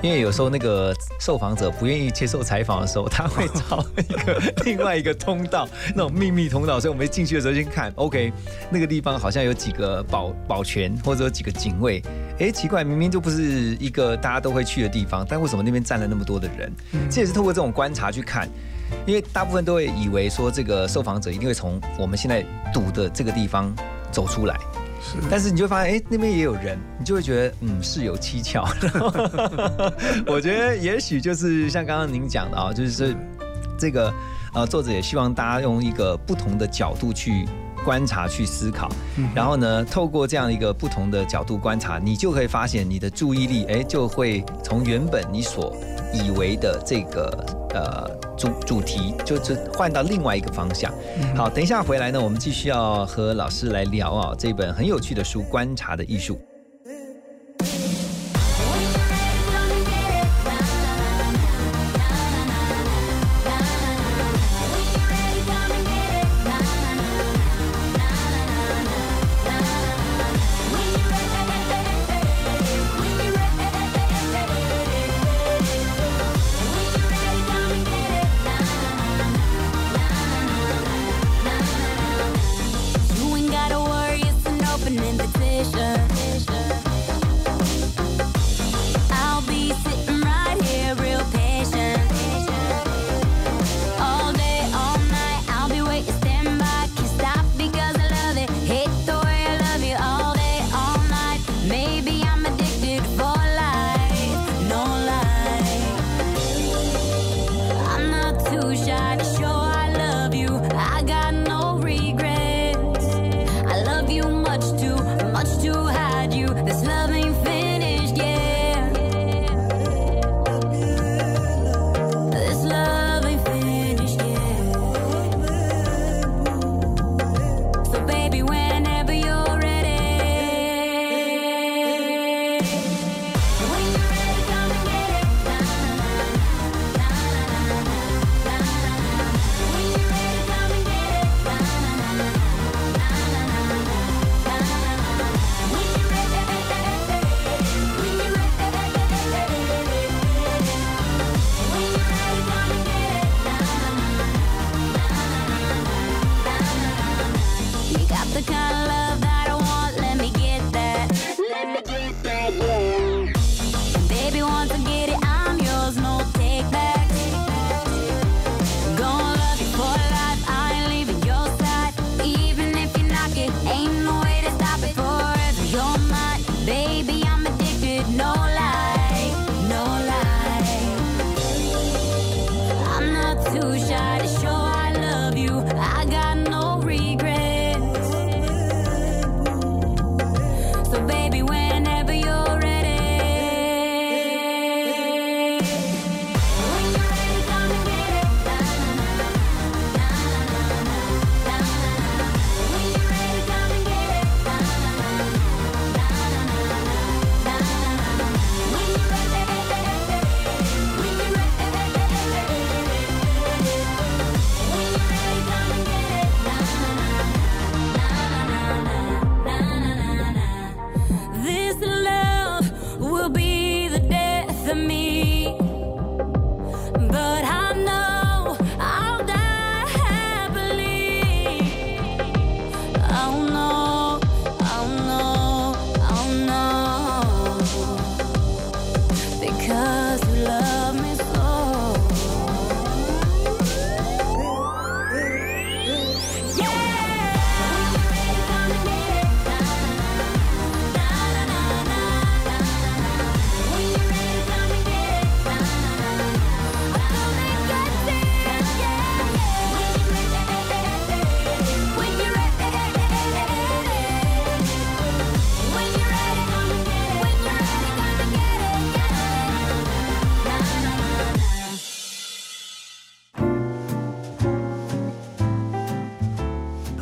[0.00, 6.78] 因为有时候那个受访者不愿意接受采访的时候，他会找一个另外一个通道，那种秘密通道。
[6.78, 8.32] 所以我们进去的时候先看，OK，
[8.70, 12.00] 那个地方好像有几个保保全或者有几个警卫。
[12.38, 16.72] 哎，奇怪，明明就不是一个大家都会去的地方，但为什么那边站了那么多的人？
[17.10, 18.48] 这也是透过这种观察去看，
[19.06, 23.74] 因为大部分都会以为说这个受访者一定会从我们现在堵的这个地方
[24.10, 24.56] 走出来。
[25.30, 28.68] 但是你就发现，哎，那边也有人，你就会觉得，嗯，事有蹊跷。
[30.26, 33.16] 我觉得也许就是像刚刚您讲的啊，就是
[33.78, 34.12] 这个
[34.52, 37.48] 呃，作者也希望大家用一个不同的角度去
[37.84, 38.90] 观察、去思考，
[39.34, 45.74] 然后呢，透过这样一个不同的角度观察，你就可以发现你的注意力，哎，就会从原本你所
[46.12, 47.44] 以为的这个
[47.74, 50.92] 呃主主题，就是换到另外一个方向。
[51.36, 56.34] 好，等一下回来呢，我们继续要和老师来聊啊这本很有趣的书《观察的艺术》。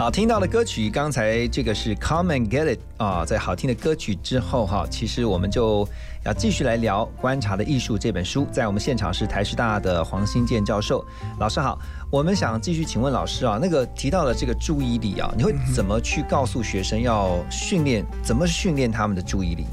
[0.06, 5.84] 好，听到的歌曲，刚才这个是《Come and Get It》啊，在好听的歌曲之后哈，其实我们就
[6.24, 8.46] 要继续来聊《观察的艺术》这本书。
[8.52, 11.04] 在我们现场是台师大的黄新建教授，
[11.40, 11.76] 老师好。
[12.08, 19.66] 我们想继续请问老师啊，那个提到的这个注意力啊，你会怎么去告诉学生要训练，怎么训练他们的注意力？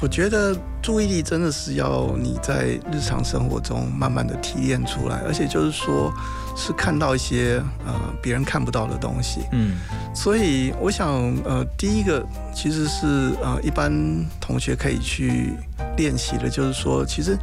[0.00, 6.12] 我觉得注意力真的是要你在日常生活中慢慢的提炼出来，而且就是说，
[6.56, 9.40] 是看到一些呃别人看不到的东西。
[9.52, 9.76] 嗯，
[10.14, 11.08] 所以我想
[11.44, 12.22] 呃，第一个
[12.54, 13.92] 其实是呃一般
[14.40, 15.54] 同学可以去
[15.96, 17.38] 练习的，就是说，其实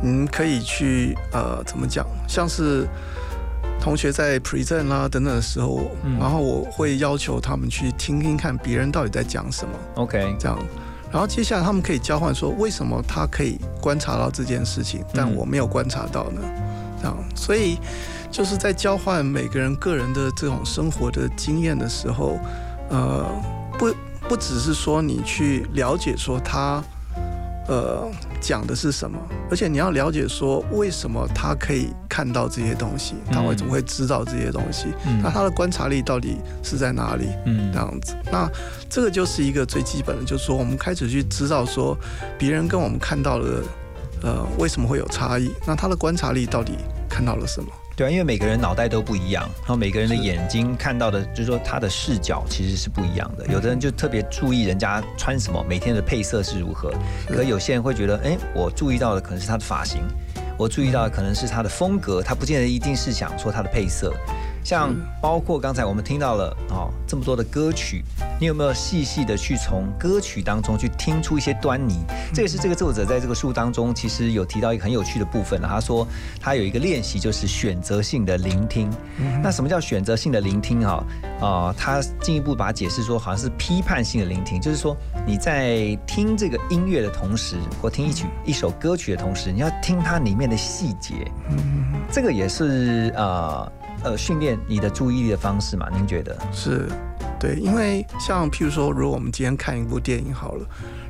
[0.00, 2.86] 您可以去呃怎么讲，像是。
[3.80, 9.72] 同学在 present 啦、等等的时候，嗯然后我会要求他们去听听看别人到底在讲什么。
[9.96, 10.58] OK，这样，
[11.14, 16.40] 然后接下来他们可以交换说，为什么他可以观察到这件事情，但我没有观察到呢？
[17.00, 17.78] 这样，所以
[18.32, 22.36] 就是在交换每个人个人的这种生活的经验的时候，
[22.90, 23.24] 呃，
[23.78, 23.94] 不
[24.28, 26.82] 不只是说你去了解说他。
[27.66, 28.06] 呃，
[28.46, 29.18] 讲的是什么，
[29.50, 34.88] 而且你要了解说为什么他可以看到这些东西，他会怎么会知道这些东西？
[35.06, 37.28] 嗯那他的观察力到底是在哪里？
[37.46, 38.46] 嗯这样子，那
[38.90, 41.96] 这个就是一个最基本的，就是说我们开始去知道说
[42.38, 43.62] 别人跟我们看到的，
[44.22, 45.50] 呃，为什么会有差异？
[45.66, 46.72] 那他的观察力到底
[47.08, 47.68] 看到了什么？
[47.96, 53.46] 对啊，因为每个人脑袋都不一样，然后每个人的眼睛看到的，就是说他的视角其实是不一样的。
[53.46, 56.92] 有的人就特别注意人家穿什么，每天的配色是如何，
[57.28, 60.02] 可有些人会觉得，哎，我注意到的可能是他的发型，
[60.58, 64.12] 我注意到的可能是他的风格，他不见得一定是想说他的配色。
[64.64, 68.02] 像包括刚才我们听到了哦这么多的歌曲，
[68.40, 71.98] 你有没有细细的去从歌曲当中去听出一些端倪？
[72.32, 75.68] 这也是这个作者在这个书当中其实有提到一个很有趣的部分了。
[75.68, 76.06] 他说
[76.40, 78.90] 他有一个练习就是选择性的聆听。
[79.42, 80.80] 那什么叫选择性的聆听？
[80.80, 81.04] 哈
[81.40, 84.96] 啊，他进一步把它解释说好像是批判性的聆听，就是说
[85.26, 91.30] 你在听这个音乐的同时，或听一曲一首歌曲的同时，你要听它里面的细节。
[92.10, 93.70] 这个也是呃
[94.04, 95.88] 呃训练你的注意力的方式嘛？
[95.92, 96.36] 您觉得？
[96.52, 96.88] 是，
[97.40, 100.66] 对，因为像譬如说，如果我们今天看一部电影好了，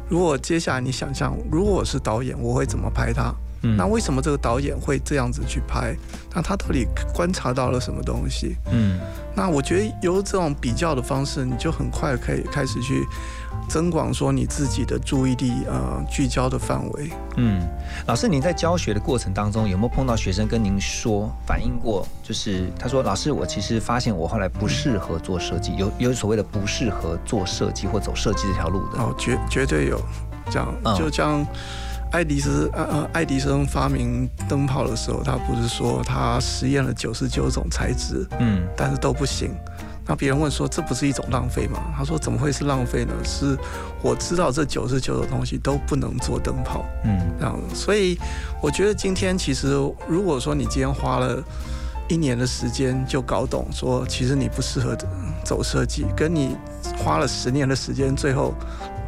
[0.09, 3.35] 如果接下来你想象，如果我是导演，我会怎么拍它？
[3.67, 5.97] 嗯那为什么这个导演会这样子去拍？
[6.35, 8.57] 那他到底观察到了什么东西？
[8.71, 9.01] 嗯
[9.35, 13.03] 那我觉得有这种比较的方式，你就很快可以开始去
[13.69, 17.11] 增广说你自己的注意力呃聚焦的范围。
[17.37, 17.61] 嗯，
[18.07, 22.07] 老师，您在教学的过程当中有没有碰到学生跟您说反映过？
[22.23, 29.03] 就是他说，老师，我其实发现我后来不适合做设计，有有所谓的不适合做设计或走设计这条路的。
[29.03, 30.01] 哦，绝绝对有，
[30.51, 31.45] 这样、嗯就像
[32.13, 39.51] 爱迪生呃呃爱迪生发明灯泡的时候，他不是说他实验了九十九种材质，嗯但是都不行。
[40.07, 41.79] 那别人问说这不是一种浪费吗？
[41.97, 43.13] 他说怎么会是浪费呢？
[43.25, 43.57] 是
[44.03, 47.59] 我知道这九十九种东西都不能做灯泡，嗯这样。
[47.75, 48.19] 所以
[48.61, 49.73] 我觉得今天其实
[50.07, 51.43] 如果说你今天花了
[52.09, 54.95] 一年的时间就搞懂说其实你不适合
[55.43, 56.55] 走设计，跟你
[56.99, 58.55] 花了十年的时间最后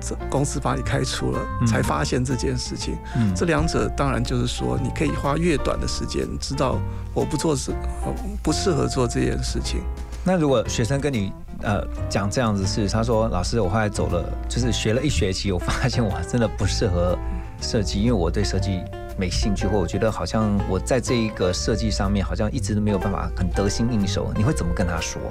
[0.01, 2.97] 这公司把你开除了，嗯才发现这件事情。
[3.17, 6.79] 嗯这两者当然就是说，你可以花越短的时间，知道
[7.13, 7.73] 我不做事，
[8.03, 9.83] 呃不适合做这件事情。
[10.27, 17.17] 那如果学生跟你呃讲这样子是，他说老师，我后来走了，就是学了一学期，我发现我真的不适合
[17.63, 18.83] 设计，因为我对设计
[19.17, 25.23] 没兴趣，或我觉得好像我在这一个设计上面好像一直都没有办法很得心应手，你会怎么跟他说？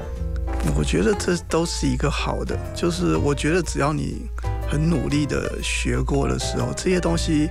[0.78, 4.28] 我觉得这都是一个好的，就是我觉得只要你
[4.70, 7.50] 很努力的学过的时候，这些东西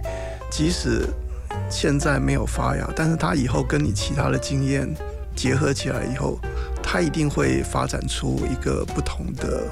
[0.51, 1.07] 即使
[1.69, 4.89] 现在没有发芽，但是它以后跟你其他的经验
[5.37, 6.39] 结合起来以后，
[6.87, 9.63] 它一定会发展出一个不同的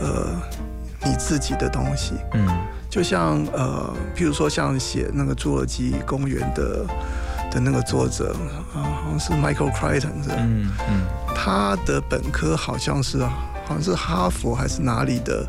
[0.00, 0.26] 呃
[1.04, 2.12] 你自己的东西。
[2.34, 2.46] 嗯
[2.90, 6.86] 就像呃，譬如说像写那个《侏罗纪公园》的
[7.50, 8.36] 的那个作者
[8.74, 10.36] 啊、好像是 Michael Crichton 是吧？
[10.40, 11.00] 嗯嗯
[11.34, 15.46] 他的本科好像是好像是哈佛还是哪里的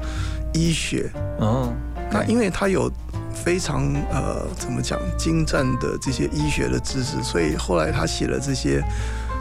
[0.54, 1.12] 医学。
[1.40, 1.74] 哦，
[2.10, 2.90] 那因为他有
[3.34, 8.82] 非常呃怎么讲精湛的这些医学的知识，所以后来他写了这些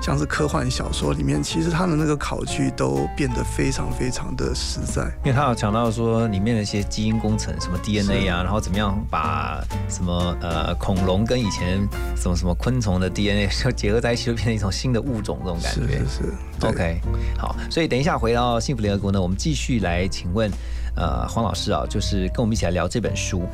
[0.02, 5.04] 像是科幻小说里面，其实他的那个考据都变得非常非常的实在。
[5.24, 11.78] 因为他有讲到说里面的一些基因工程，什么 DNA 啊，然后怎么样把什么呃恐龙跟以前
[12.16, 15.80] 什么什么昆虫的 DNA 就结合在一起，就变成一种新的物种，这种感觉。
[15.80, 17.00] 是是是 OK，
[17.38, 20.50] 好，所以等一下回到幸福联合国呢，我们继续来请问
[20.96, 23.44] 呃黄老师啊，就是跟我们一起来聊这本书，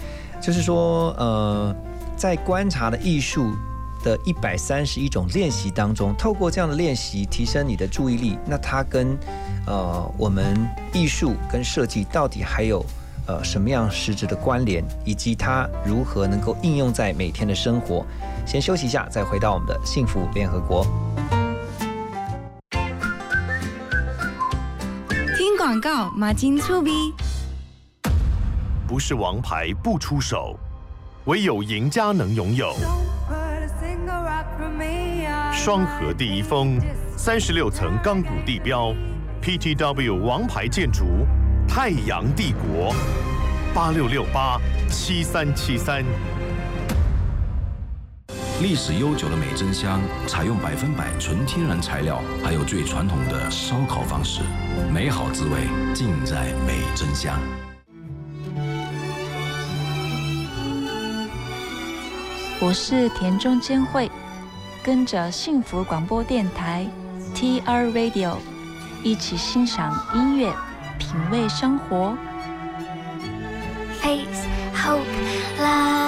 [0.41, 1.77] 就是说呃
[2.17, 3.53] 在观察的艺术。
[4.03, 9.17] 的一百三十一种练习当中，透过这样的练习提升你的注意力，那它跟
[9.67, 10.57] 呃我们
[10.93, 12.85] 艺术跟设计到底还有
[13.27, 18.05] 呃什么样实质的关联，以及它如何能够应用在每天的生活？
[18.47, 20.87] 先休息一下，再回到我们的幸福联合国。
[25.37, 26.91] 听广告，马金粗逼。
[28.87, 30.59] 不是王牌不出手，
[31.27, 32.75] 唯有赢家能拥有。
[35.53, 36.79] 双河第一峰，
[37.17, 38.95] 三十六层钢骨地标
[39.43, 41.27] ，PTW 王牌建筑，
[41.69, 42.95] 太阳帝国，
[43.75, 46.05] 八六六八七三七三。
[48.63, 54.41] 历史悠久的美珍香，采用百分百纯天然材料，还有最传统的烧烤方式，
[54.93, 57.39] 美好滋味尽在美珍香。
[62.61, 64.11] 我是田中千惠，
[64.89, 66.87] 跟着幸福广播电台
[67.35, 68.37] TR Radio
[69.05, 70.51] 一起欣赏音乐，
[70.99, 72.17] 品味生活。
[74.01, 75.03] Face Hope
[75.61, 76.07] Love。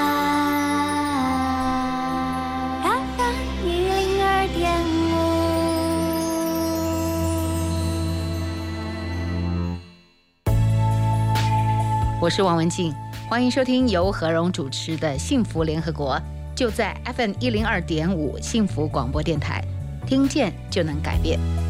[12.18, 12.94] 我是王文静，
[13.28, 16.16] 欢迎收听由何荣主持的《幸福联合国》。
[16.54, 19.64] 就在 fm 一零二点五幸福广播电台
[20.06, 21.69] 听见就能改变。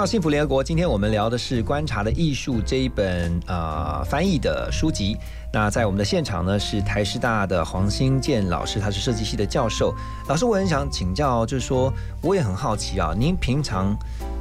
[0.00, 5.14] 到幸福联合国，今天我们聊的是《观察的艺术》这一本呃翻译的书籍。
[5.52, 9.94] 那在我们的现场呢是台师大的黄新建老师，他是设计系的教授。
[10.26, 11.92] 老师，我很想请教，就是说
[12.22, 13.94] 我也很好奇啊，您平常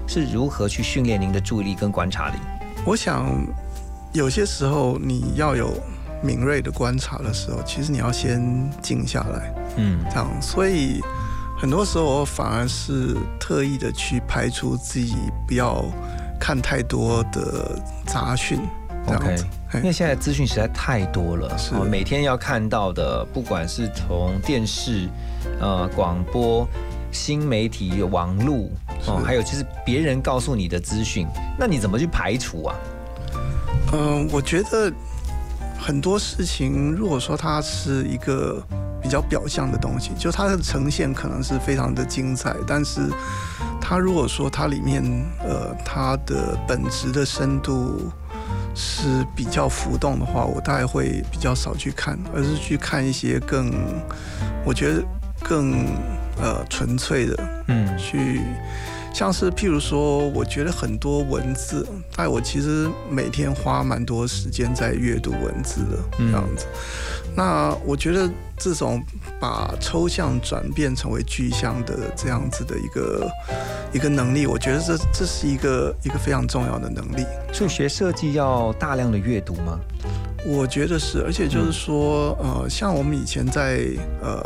[0.08, 2.36] 是如何去训练您的注意力跟观察力？
[2.86, 3.30] 我想
[4.14, 5.74] 有些时候你要有
[6.24, 8.42] 敏锐的观察的时候，其实你要先
[8.82, 10.26] 静下来，嗯，这样。
[10.42, 11.02] 所以
[11.60, 15.84] 很多时候我反而是特意的去排除自己不要
[16.40, 18.62] 看太多的杂讯。
[19.08, 19.46] OK，子
[19.76, 25.10] 因为现在资讯实在太多了，是哦每天要看到的，不管是从电视、
[25.60, 26.66] 呃广播、
[27.12, 28.70] 新媒体、网络，
[29.08, 32.76] 哦，还有就是别人告诉你的资讯，那你怎么去排除啊？
[33.92, 34.90] 嗯，我觉得
[35.78, 38.64] 很多事情，如果说它是一个
[39.10, 43.10] 比较表象的东西，就它的呈现可能是非常的精彩，但是
[43.82, 45.04] 它如果说它里面
[45.40, 48.12] 呃它的本质的深度
[48.76, 53.74] 是比较浮动的话，我大概会比较少去看，而是去看一些更
[54.64, 55.04] 我觉得
[55.42, 55.88] 更
[56.40, 58.42] 呃纯粹的，嗯，去。
[59.14, 61.86] 像是譬如说，我觉得很多文字，
[62.16, 66.66] 但我其实每天花蛮多时间在阅读文字的这样子。
[67.36, 69.02] 那我觉得这种
[69.40, 73.30] 把抽象转变成为具象的这样子的一个
[73.94, 77.26] 一个能力，我觉得这这是一个一个非常重要的能力。
[77.52, 79.80] 所以学设计要大量的阅读吗？
[80.46, 83.86] 我觉得是，而且就是说，呃，像我们以前在
[84.22, 84.42] 呃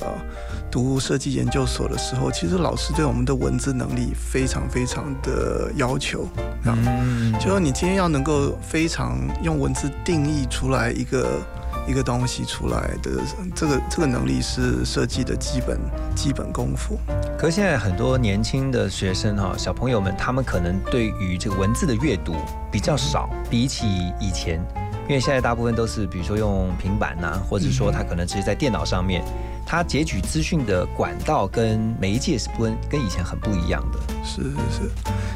[0.74, 6.28] 读设计研究所的时候，其实老师对我们的文字能力非常非常的要求，
[6.66, 11.40] 嗯，就说你今天要能够非常用文字定义出来一个
[11.88, 13.12] 一个东西出来的
[13.54, 15.80] 这个这个能力是设计的基本
[16.16, 16.98] 基本功夫。
[17.38, 22.34] 可是现在很多年轻的学生哈，小朋友们，他们可能对于这个文字的阅读
[22.72, 24.60] 比较少，比起以前，
[25.08, 29.24] 因为现在大部分都是比如说用平板呐、或者说他可能直接在电脑上面，
[29.66, 33.99] 他截取资讯的管道跟媒介是不跟跟以前很不一样的。
[34.24, 34.91] 是是是，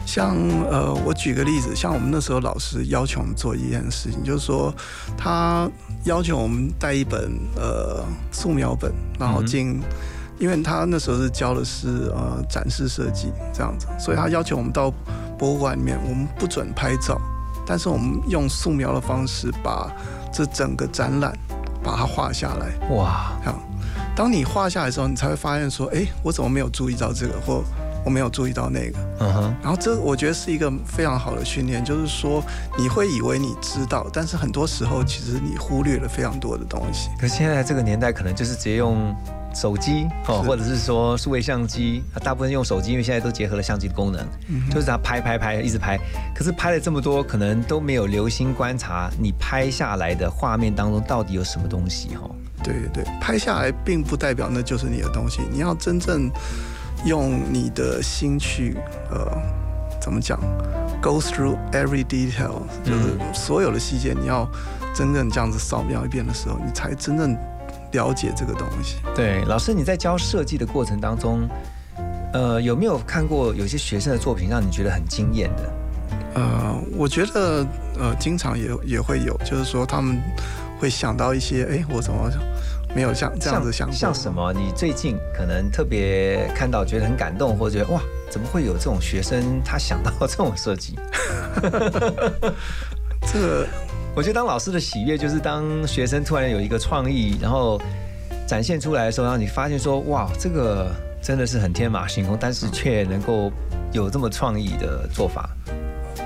[0.06, 0.38] 像
[0.70, 4.74] 呃，我举个例子，像我们那时候老师要求我们做一件事情，就是说
[5.18, 5.70] 他
[6.06, 9.82] 要求我们带一本呃素描本，然后进，
[10.40, 14.90] 因为他那时候是教的是呃展示设计这样子，所以他要求我们到
[15.38, 17.20] 博物馆里面，我们不准拍照，
[17.68, 19.92] 但是我们用素描的方式把
[20.32, 21.38] 这整个展览
[21.84, 22.96] 把它画下来。
[22.96, 23.34] 哇，
[24.16, 27.64] 当你画下来的时候，你才会发现说，哎，我怎么没有注意到这个，或
[28.04, 28.98] 我没有注意到那个。
[29.20, 32.42] 嗯哼，然后这我觉得是一个非常好的训练，就是说
[32.78, 37.10] 你会以为你知道，但是很多时候其实你忽略了非常多的东西。
[37.20, 39.16] 可是现在这个年代，可能就是直接用
[39.60, 45.98] 手机哦，或者是说数位相机，啊大部分用手机，因为现在都结合了相机的功能，嗯就是它拍拍拍，一直拍。
[46.36, 52.30] 可是拍了这么多，可能都没有留心观察你拍下来的画面当中到底有什么东西哈。
[52.64, 56.30] 对对对，拍下来并不代表那就是你的东西，你要真正
[57.06, 58.78] 用你的心去
[59.10, 59.28] 呃
[60.00, 60.40] 怎么讲
[61.02, 64.48] ，go through every detail，就是所有的细节，你要
[64.94, 67.36] 真正这样子扫描一遍的时候，你才真正
[67.92, 68.98] 了解这个东西。
[69.16, 71.48] 对，老师你在教设计的过程当中，
[72.34, 75.74] 呃，有没有看过有些学生的作品让你觉得很惊艳的？
[76.36, 77.66] 呃，我觉得
[78.00, 80.22] 呃，经常也也会有，就是说他们
[80.80, 82.30] 会想到一些，哎，我怎么
[82.96, 83.96] 没有像这样子想过？
[83.96, 84.54] 像什么？
[84.54, 91.00] 你最近可能特别看到，觉得很感动，或者觉得哇，怎么会有这种学生他想到这种设计？
[93.34, 93.68] 这个，
[94.18, 97.80] 我觉得当老师的喜悦就是当学生突然有一个创意，然后
[98.48, 100.92] 展现出来的时候，然后你发现说，哇，这个
[101.22, 103.52] 真的是很天马行空，但是却能够
[103.92, 105.48] 有这么创意的做法。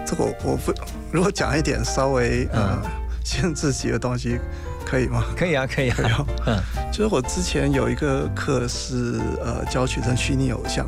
[0.06, 0.74] 这个我我不，
[1.12, 2.82] 如果讲一点稍微呃
[3.26, 4.40] 限制级的东西，
[4.86, 5.26] 可以吗？
[5.36, 6.26] 可以啊，可以啊。
[6.48, 6.58] 嗯，
[6.94, 10.88] 就是我之前有一个课是呃教学生虚拟偶像，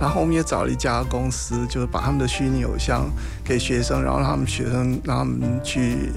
[0.00, 3.08] 然后我们也找了一家公司，就是把他们的虚拟偶像
[3.44, 6.12] 给学生，然后让他们学生让他们去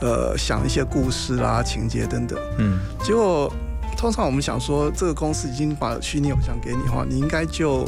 [0.00, 2.38] 呃想一些故事啦、情节等等。
[2.58, 3.52] 嗯，结果
[3.96, 7.86] 通常我们想说，这个公司已经把虚拟偶像给你的话，你应该就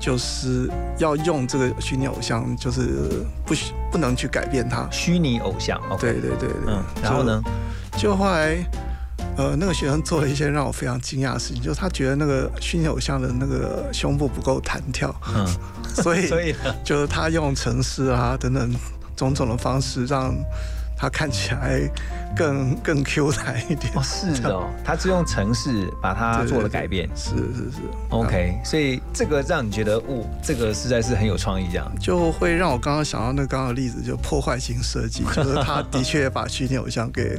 [0.00, 4.88] 就是要用这个虚拟偶像，就是不许不能去改变它。
[4.90, 6.50] 虚拟偶像，对对对对。
[6.66, 7.42] 嗯，然后呢？
[7.96, 8.56] 就后来，
[9.38, 15.46] 呃，那个学生做了一些让我非常惊讶的事情，就是他觉得那个虚拟偶像的那个胸部不够弹跳，嗯，
[16.02, 18.74] 所以 所以就是他用程式啊等等
[19.16, 20.34] 种种的方式让。
[21.00, 21.80] 它看起来
[22.36, 27.78] 更更 Q 弹一点哦，是哦，他是用程式把它做了改变，是是是
[28.08, 37.38] ，OK，所以这个让你觉得，哦，这个实在是很有创意，这样就会让我刚刚想到那刚刚的例子，就破坏性设计，就是他的确把虚拟偶像给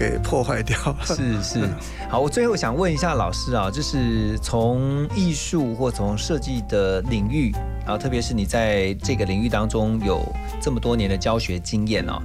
[0.00, 0.96] 给破坏掉了。
[1.04, 1.68] 是是。
[2.08, 7.52] 好，我最后想问一下老师啊，就是从艺术或从设计的领域，
[7.84, 10.26] 然后特别是你在这个领域当中有
[10.58, 12.18] 这么多年的教学经验哦，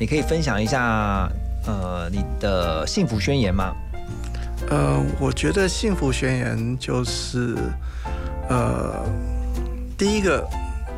[0.00, 1.30] 你可以分享一下
[1.64, 3.72] 呃你的幸福宣言吗？
[4.68, 7.56] 呃，我觉得幸福宣言就是，
[8.48, 9.04] 呃，
[9.96, 10.44] 第一个，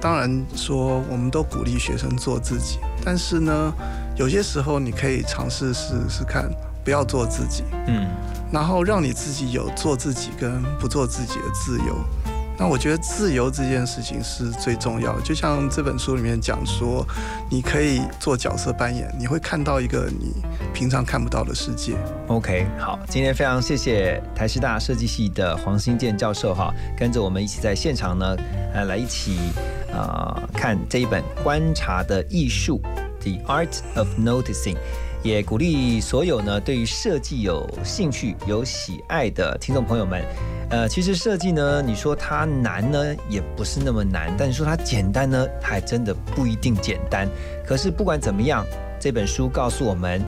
[0.00, 3.72] 当然说我们都鼓励学生做自己，但是呢，
[4.16, 6.48] 有些时候你可以尝试试试看，
[6.84, 8.06] 不要做自己，嗯，
[8.52, 11.96] 然后让你自己有做自己跟不做自己的自由。
[12.56, 17.04] 那我觉得自由这件事情是最重要的，就像这本书里面讲说，
[17.50, 20.32] 你可以做角色扮演，你会看到一个你
[20.72, 21.96] 平常看不到的世界。
[22.28, 28.36] OK，好，今天非常谢谢台师大设计系的黄新建教授哈，跟着我们一起在现场呢，
[28.72, 29.36] 呃，来一起
[29.92, 32.80] 呃看这一本《观察的艺术》
[33.24, 34.76] （The Art of Noticing），
[35.22, 40.22] 也鼓励所有呢对于设计有兴趣、有喜爱的听众朋友们。
[40.68, 47.26] 呃，其实设计呢，你说它难呢，也不是那么难；但你说它简单呢，还真的不一定简单。
[47.66, 48.64] 可是不管怎么样，
[49.00, 50.22] 这本书告诉我们。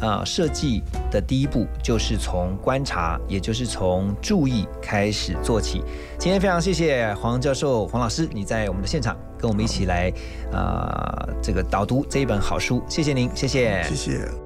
[0.00, 0.82] 呃，设计
[1.12, 5.80] 的第一步就是从观察，也就是从注意开始做起。
[6.18, 10.12] 今天非常谢谢黄教授、黄老师，你在我们的现场跟我们一起来，
[10.52, 14.41] 啊，这个导读这一本好书，谢谢您，谢谢，谢谢。